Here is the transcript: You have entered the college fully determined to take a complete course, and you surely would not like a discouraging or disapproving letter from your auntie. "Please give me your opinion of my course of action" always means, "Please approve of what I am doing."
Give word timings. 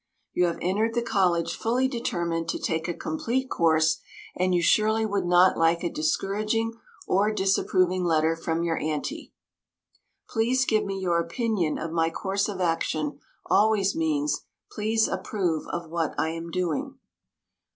You 0.33 0.45
have 0.45 0.57
entered 0.63 0.95
the 0.95 1.03
college 1.03 1.53
fully 1.55 1.87
determined 1.87 2.49
to 2.49 2.57
take 2.59 2.87
a 2.87 2.93
complete 2.95 3.51
course, 3.51 3.99
and 4.35 4.55
you 4.55 4.59
surely 4.59 5.05
would 5.05 5.27
not 5.27 5.59
like 5.59 5.83
a 5.83 5.91
discouraging 5.91 6.73
or 7.05 7.31
disapproving 7.31 8.03
letter 8.03 8.35
from 8.35 8.63
your 8.63 8.79
auntie. 8.79 9.31
"Please 10.27 10.65
give 10.65 10.85
me 10.85 10.99
your 10.99 11.19
opinion 11.19 11.77
of 11.77 11.91
my 11.91 12.09
course 12.09 12.49
of 12.49 12.59
action" 12.59 13.19
always 13.45 13.95
means, 13.95 14.39
"Please 14.71 15.07
approve 15.07 15.67
of 15.67 15.91
what 15.91 16.15
I 16.17 16.29
am 16.29 16.49
doing." 16.49 16.97